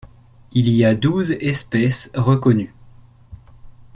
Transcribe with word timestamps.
Il 0.53 0.67
y 0.69 0.83
a 0.83 0.95
douze 0.95 1.33
espèces 1.41 2.09
reconnues. 2.15 2.73